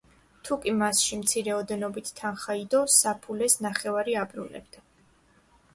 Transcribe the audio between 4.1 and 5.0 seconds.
აბრუნებდა.